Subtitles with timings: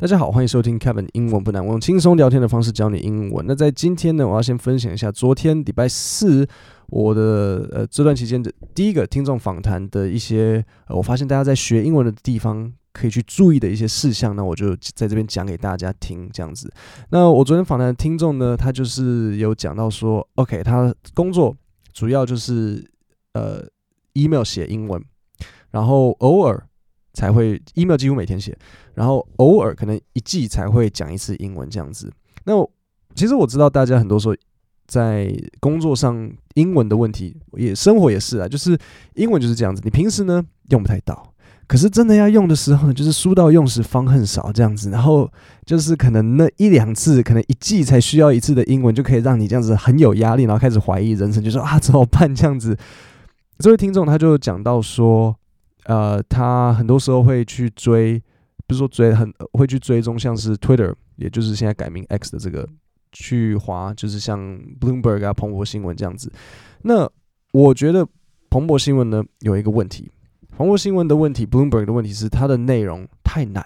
[0.00, 3.44] 大家好，欢迎收听 Kevin 英文不难，我用轻松聊天的方式教你英文。
[3.46, 6.48] 那在今天呢，我要先分享一下昨天礼拜四
[6.86, 16.72] 我的呃这段期间的第一个听众访谈的一些呃，我发现大家在学英文的地方可以去注意的一些事项，那我就在这边讲给大家听这样子。
[17.10, 21.54] 那我昨天访谈的听众呢，他就是有讲到说，OK，他工作
[21.92, 22.82] 主要就是
[23.34, 23.62] 呃
[24.14, 25.04] email 写英文，
[25.72, 26.66] 然后偶尔。
[27.12, 28.56] 才会 email 几乎每天写，
[28.94, 32.12] 然后偶尔可能一季才会讲一次英文这样子。
[32.44, 32.52] 那
[33.14, 34.36] 其实我知道大家很多时候
[34.86, 38.78] 在工作上英文的问题，也生活也是啊，就是
[39.14, 39.82] 英文就是这样子。
[39.84, 41.32] 你平时呢用不太到，
[41.66, 44.90] 可是真的要用的时候呢，就是书到用时方恨少这样子。
[44.90, 45.30] 然后
[45.66, 52.76] 就是可能那一两次，可能一季才需要一次的英文，就可以让你这样子很有压力，然后开始怀疑人生，就说啊怎么办这样子。
[53.58, 55.36] 这位听众他就讲到说。
[55.84, 58.22] 呃，他很多时候会去追，
[58.66, 62.68] 不是说追，很会去追踪，像是 Twitter，也就是现在改名 X 的这个，
[63.12, 64.38] 去划，就是像
[64.80, 66.30] Bloomberg 啊、彭博新闻这样子。
[66.82, 67.10] 那
[67.52, 68.06] 我觉得
[68.48, 70.10] 彭博新闻呢有一个问题，
[70.56, 73.64] 彭博新闻的问题，Bloomberg 的问题是它的内容太难。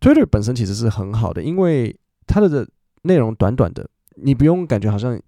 [0.00, 2.68] Twitter 本身其实是很好的，因为它的
[3.02, 5.20] 内容短短的，你不用感觉好像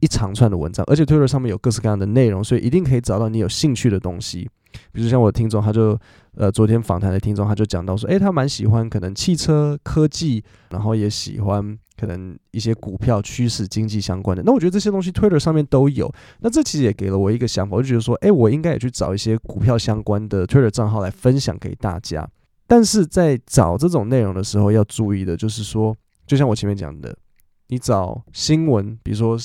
[0.00, 4.50] 一长串的文章，而且 Twitter 上面有各式各样的内容，所以一定可以找到你有兴趣的东西。
[4.92, 5.98] 比如像我的听众，他就
[6.34, 14.42] 呃昨天访谈的听众，他就讲到说，诶，他蛮喜欢可能汽车科技，然后也喜欢可能一些股票趋势、经济相关的。
[14.44, 16.12] 那我觉得这些东西 Twitter 上面都有。
[16.40, 22.28] 那这其实也给了我一个想法，我就觉得说，诶，我应该也去找一些股票相关的 Twitter 账号来分享给大家。
[22.66, 27.16] 但是在找这种内容的时候，要注意的就是说，就像我前面讲的，
[27.66, 29.36] 你找新闻，比如说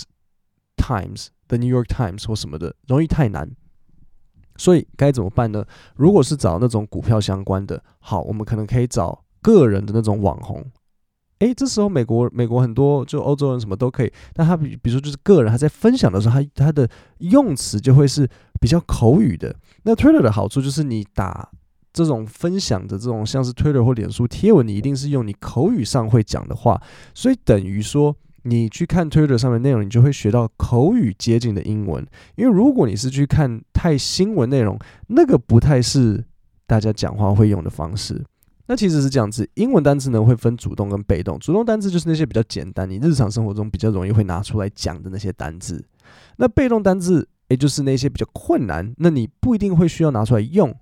[0.78, 3.50] Times、The New York Times 或什么的，容易太难。
[4.58, 5.66] 所以该怎么办呢？
[5.95, 10.64] 如果是找那种股票相关的，好，我们可能可以找个人的那种网红。
[11.39, 16.89] 诶，这时候美国美国很多就欧洲人什么都可以，但他比比如说就是个人他在分享的时候，他他的
[17.20, 18.29] 用词就会是
[18.59, 19.53] 比较口语的。
[19.84, 21.50] 那 Twitter 的好处就是你打
[21.91, 26.81] 这种分享的这种像是 Twitter 或脸书贴文，你一定是用你口语上会讲的话，
[27.13, 28.16] 所以等于说。
[28.47, 32.06] 你去看 Twitter 上面内容，你就会学到口语接近的英文。
[32.35, 36.23] 因为如果你是去看太新闻内容，那个不太是
[36.67, 38.23] 大家讲话会用的方式。
[38.67, 41.39] 那其实是这样子，英文单词呢会分主动跟被动。
[41.39, 45.84] 主动单词就是那些比较简单，你日常生活中比较容易会拿出来讲的那些单字。
[46.38, 50.75] 那被动单字，也就是那些比较困难，那你不一定会需要拿出来用。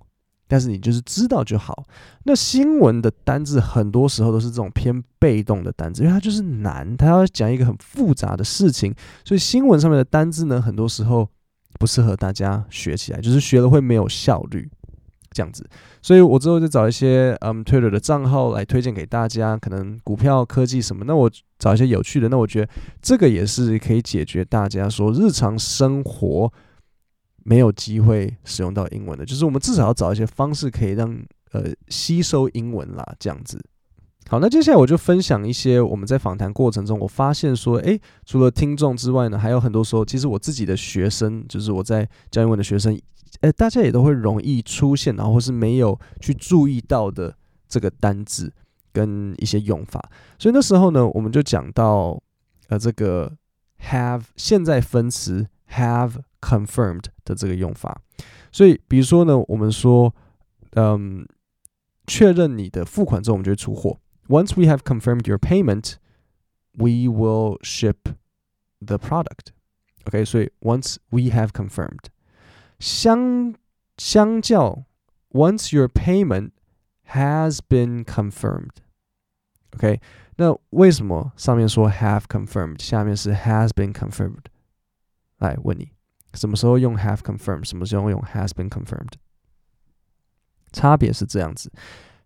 [0.46, 1.84] 但是你就是知道就好。
[2.24, 8.94] 那新闻的单字很多时候都是这种偏被动的单字，因为它就是难，它要讲一个很复杂的事情，
[9.24, 11.28] 所以新闻上面的单字呢，很多时候
[11.78, 14.70] 不适合大家学起来，就是学了会没有效率
[15.30, 15.66] 这样子。
[16.02, 21.04] 所以我之后就找一些嗯 Twitter 的账号来推荐给大家，可能股票、科技什么。
[21.06, 26.52] 那我找一些有趣的，那我觉得这个也是可以解决大家说日常生活。
[27.44, 31.14] 没有机会使用到英文的，就是我们至少要找一些方式可以让
[31.52, 33.62] 呃吸收英文啦，这样子。
[34.30, 42.98] 好，那接下来我就分享一些我们在访谈过程中，我发现说，诶，除了听众之外呢，还有很多时候，其实我自己的学生，就是我在教英文的学生，
[43.42, 47.36] 诶，大家也都会容易出现，然后或是没有去注意到的
[47.68, 48.50] 这个单字
[48.90, 50.02] 跟一些用法。
[50.38, 52.18] 所以那时候呢，我们就讲到
[52.68, 53.30] 呃这个
[53.90, 56.12] have 现在分词 have。
[56.43, 58.01] confirmed 的这个用法，
[58.51, 60.13] 所以比如说呢，我们说，
[60.71, 61.27] 嗯，
[62.07, 63.99] 确认你的付款之后，我们就会出货。
[64.27, 65.95] Once we have confirmed your payment,
[66.73, 67.97] we will ship
[68.79, 69.47] the product.
[70.05, 72.05] OK，所以 once we have confirmed，
[72.79, 73.53] 相
[73.97, 74.85] 相较
[75.31, 76.51] once your payment
[77.07, 79.99] has been confirmed。OK，
[80.37, 84.45] 那为什么上面说 have confirmed，下面是 has been confirmed？
[85.37, 85.89] 来问你。
[86.34, 87.64] 什么时候用 have confirmed？
[87.64, 89.12] 什么时候用 has been confirmed？
[90.72, 91.70] 差别是这样子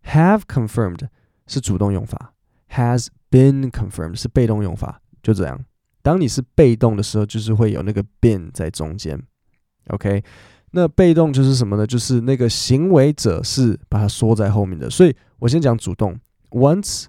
[0.04, 1.08] ：have confirmed
[1.46, 2.32] 是主动用法
[2.70, 5.02] ，has been confirmed 是被动用法。
[5.22, 5.62] 就这样，
[6.00, 9.22] 当你是被动的时候，就是会有那个 been 在中间。
[9.88, 10.24] OK，
[10.70, 11.86] 那被动就是什么呢？
[11.86, 14.88] 就是那个行为者是把它缩在后面的。
[14.88, 16.18] 所以我先讲主动
[16.50, 17.04] ：Once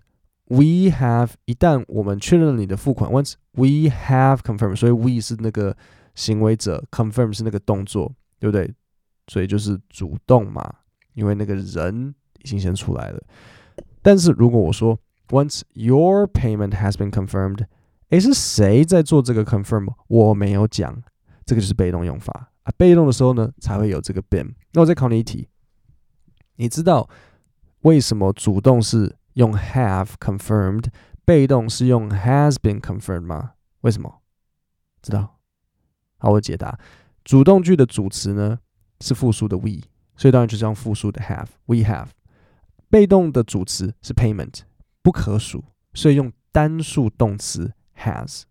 [0.48, 5.78] we have，一旦我们确认了你的付款，Once we have confirmed，所以 we 是那个。
[6.15, 8.73] 行为者 confirm 是那个动作，对不对？
[9.27, 10.73] 所以就是主动嘛，
[11.13, 13.23] 因为那个人已经先出来了。
[14.01, 17.65] 但是如果我说 once your payment has been confirmed，
[18.09, 19.88] 诶，是谁在做这个 confirm？
[20.07, 21.03] 我没有讲，
[21.45, 22.71] 这个就是被动用法啊。
[22.75, 24.53] 被动的时候呢，才会有这个 been。
[24.73, 25.47] 那我再考你一题，
[26.56, 27.07] 你知道
[27.81, 30.85] 为什么主动是用 have confirmed，
[31.23, 33.51] 被动是用 has been confirmed 吗？
[33.81, 34.21] 为什么？
[35.01, 35.38] 知道？
[36.19, 36.77] 好，我解答。
[37.25, 38.60] 主动句的主词呢
[39.01, 39.81] 是复数的 we，
[40.16, 42.07] 所以当然就是用复数的 have，we have。
[42.89, 44.62] 被动的主词是 payment，
[45.01, 45.63] 不可数，
[45.94, 48.44] 所以用单数动词 has。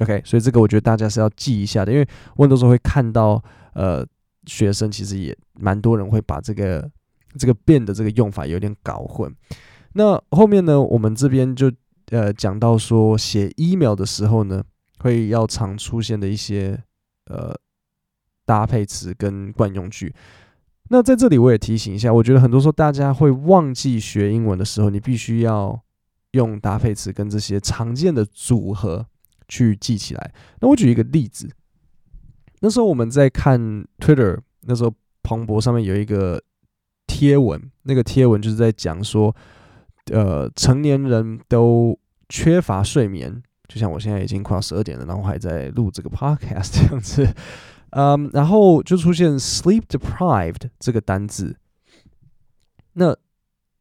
[0.00, 2.06] OK，所以这个我觉得大家是要记一下的，因为
[2.36, 3.42] 我很多时候会看到，
[3.74, 4.04] 呃，
[4.46, 6.90] 学生其实也蛮多人会把这个
[7.38, 9.32] 这个变的这个用法有点搞混。
[9.92, 11.70] 那后面呢，我们这边就
[12.10, 14.64] 呃讲到说，写 email 的时候呢，
[14.98, 16.82] 会要常出现的一些
[17.26, 17.54] 呃
[18.44, 20.14] 搭配词跟惯用句。
[20.90, 25.80] 那在这里我也提醒一下，我觉得很多时候大家会忘记学英文的时候，你必须要
[26.32, 29.06] 用搭配词跟这些常见的组合
[29.48, 30.32] 去记起来。
[30.60, 31.48] 那我举一个例子，
[32.60, 33.60] 那时候我们在看
[33.98, 36.42] Twitter，那时候彭博上面有一个
[37.06, 39.34] 贴文，那个贴文就是在讲说。
[40.12, 41.98] 呃，成年人都
[42.28, 47.26] 缺乏睡眠，就像我现在已经快要十二点了，然后还在录这个 podcast 这样子，
[47.90, 51.56] 嗯，然后就出现 sleep deprived 这个单字。
[52.92, 53.16] 那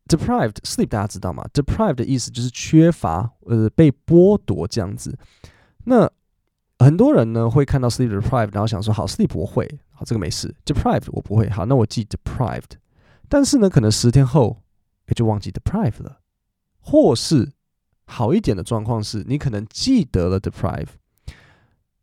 [0.07, 5.17] deprived sleep 大家知道吗？deprived 的意思就是缺乏，呃，被剥夺这样子。
[5.85, 6.09] 那
[6.79, 12.77] 很多人呢会看到 sleep deprived，然后想说，好，sleep 我会，好，这个没事，deprived 我不会，好，那我记 deprived。
[13.29, 14.57] 但是呢，可能十天后。
[15.07, 16.21] 也就忘记 deprived 了，
[16.79, 17.51] 或是
[18.05, 20.87] 好一点的状况是，你可能记得了 deprive，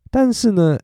[0.09, 0.77] 但是呢，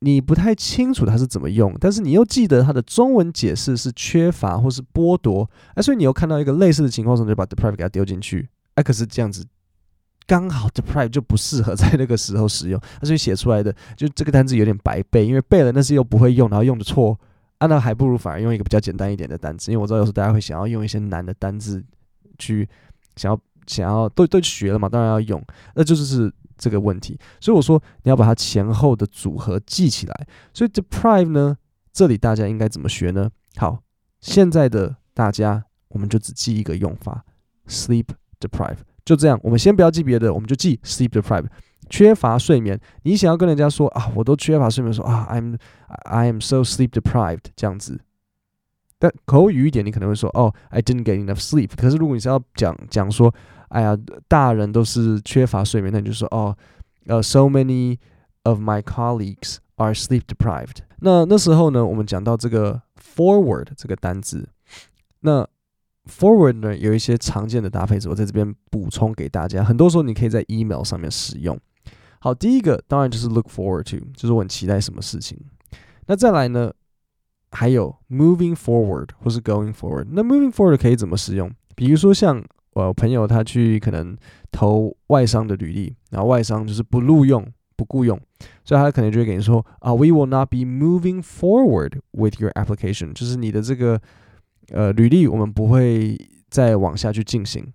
[0.00, 9.46] 你不太清楚它是怎么用，但是你又记得它的中文解释是缺乏或是剥夺，哎，所以你又看到一个类似的情况时，就把 deprive 给它丢进去，哎，可是这样子
[10.26, 17.18] 刚好 deprive 就不适合在那个时候使用，所以写出来的就这个单字有点白背，因为背了那是又不会用，然后用的错。
[17.58, 21.82] 啊，那还不如反而用一个比较简单一点的单词，因为我知道有时候大家会想要用一些难的单字
[22.36, 22.68] 去
[23.14, 25.42] 想要想要都都学了嘛，当然要用，
[25.74, 27.18] 那就是是这个问题。
[27.40, 30.26] 所以我说你要把它前后的组合记起来。
[30.52, 31.56] 所以 deprive 呢，
[31.92, 33.30] 这里大家应该怎么学呢？
[33.56, 33.78] 好，
[34.20, 37.24] 现在的大家我们就只记一个用法
[37.68, 38.06] ，sleep
[38.40, 39.38] deprive，就这样。
[39.42, 41.46] 我们先不要记别的，我们就记 sleep deprive。
[41.90, 45.58] 缺乏睡眠，你想要跟人家说啊，我都缺乏睡眠，说啊，I'm
[46.06, 48.00] I'm so sleep deprived 这样子。
[48.98, 51.72] 但口语一点，你可能会说哦，I didn't get enough sleep。
[51.76, 53.32] 可是如果你是要讲讲说，
[53.74, 53.98] 哎呀，
[54.28, 56.56] 大人都是缺乏睡眠，那你就说哦，
[57.06, 57.98] 呃，so many
[58.44, 60.76] of my colleagues are sleep deprived。
[61.00, 64.48] 那那时候呢，我们讲到这个 forward 这个单字，
[65.20, 65.44] 那
[66.08, 69.64] forward 呢有一些常见的搭配词，我在这边补充给大家。
[69.64, 71.58] 很多时候你可以在 email 上面使用。
[72.20, 75.36] 好，第一个当然就是 look forward to，就是我很期待什么事情。
[76.06, 76.72] 那再来呢，
[77.50, 80.06] 还有 moving forward 或是 going forward。
[80.12, 81.50] 那 moving forward 可以怎么使用？
[81.74, 82.40] 比如说像
[82.74, 84.16] 我朋友他去可能
[84.52, 88.20] 投外商的履历，然后外商就是不录用、不雇用，
[88.64, 94.00] 所以他可能就会给你说啊，we will not be moving forward with your application，就是你的这个
[94.70, 96.18] 呃履历我们不会
[96.50, 97.72] 再往下去进行。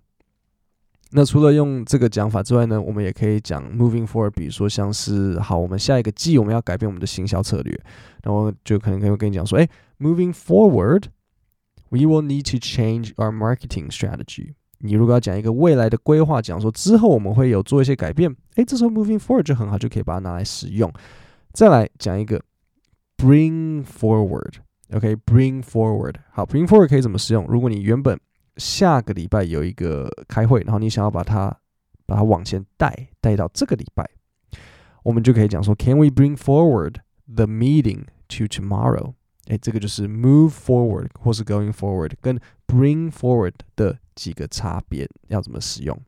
[1.12, 7.76] 那除了用这个讲法之外呢，我们也可以讲 moving forward，比如说像是好，我们下一个季我们要改变我们的行销策略，
[8.22, 9.68] 然后就可能可以跟你讲说，哎
[9.98, 14.54] ，moving forward，we will need to change our marketing strategy。
[14.82, 20.90] 你如果要讲一个未来的规划，讲说之后我们会有做一些改变，哎，这时候 moving forward 就很好，就可以把它拿来使用。
[21.52, 22.40] 再来讲一个
[23.16, 27.46] bring forward，OK，bring forward，好，bring forward 可以怎么使用？
[27.46, 28.18] 如果你原本
[28.56, 31.54] 下个礼拜有一个开会，然后你想要把它
[32.06, 34.08] 把它往前带带到这个礼拜，
[35.02, 36.96] 我们就可以讲说，Can we bring forward
[37.26, 39.12] the meeting to tomorrow？
[39.50, 46.00] 哎，这个就是 move forward 或是 going forward 跟 bring forward 的几个差别，要怎么使用？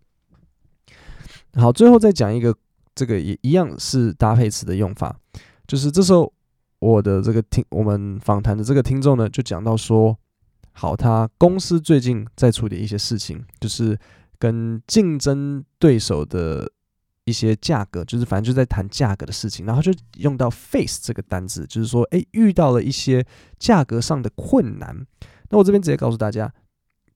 [1.55, 2.57] 好，最后再讲一个，
[2.95, 5.17] 这个也一样是搭配词的用法，
[5.67, 6.33] 就是这时候
[6.79, 10.17] 我的这个听我们访谈的这个听众呢，就讲到说。
[10.75, 13.99] 好，他公司最近在处理一些事情，就是
[14.39, 16.73] 跟竞争对手的
[17.25, 23.25] 一些价格，就是反正就在谈价格的事情，然后就用到 face 这个单字，就是说，诶，遇到了一些
[23.59, 25.07] 价格上的困难。
[25.50, 26.52] 那我这边直接告诉大家，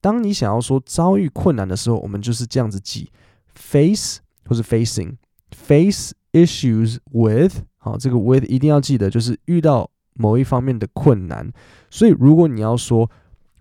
[0.00, 3.10] 当你想要说遭遇困难的时候，我们就是这样子记
[3.54, 11.50] face 或是 facing，face issues with，好，这个 with 一定要记得，就是遇到某一方面的困难。
[11.90, 13.10] 所以如果你要说，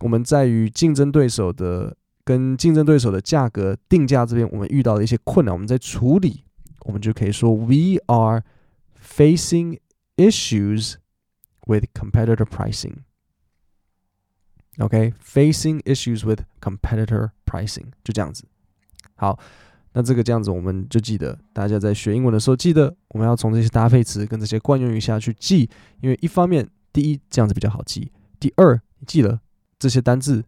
[0.00, 1.96] 我们在于竞争对手的
[2.26, 6.42] 跟竞争对手的价格定价这边我们遇到了一些困难我们在处理
[6.80, 8.42] 我们就可以说 we are
[9.00, 9.78] facing
[10.16, 10.96] issues
[11.66, 13.04] with competitor pricing.
[14.78, 17.92] Ok facing issues with competitor pricing.
[18.02, 18.44] 就这样子。
[19.14, 19.38] 好
[19.92, 29.40] 那这个这样子我们就记得大家在学英文的时候记得我们要从这些搭配词跟这些惯用语下去记因为一方面第一这样子比较好记第二记得
[29.78, 30.44] 这些单字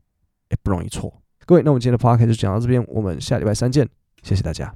[0.50, 1.22] 也不容易错。
[1.48, 3.88] 各位，那我们今天的 p o c a s t 就讲到这边，我们下礼拜三见，
[4.22, 4.70] 谢谢大家。